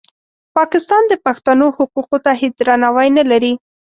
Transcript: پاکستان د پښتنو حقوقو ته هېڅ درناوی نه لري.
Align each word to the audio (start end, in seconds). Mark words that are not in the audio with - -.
پاکستان 0.57 1.03
د 1.07 1.13
پښتنو 1.25 1.67
حقوقو 1.77 2.17
ته 2.25 2.31
هېڅ 2.41 2.53
درناوی 2.61 3.09
نه 3.17 3.23
لري. 3.31 3.53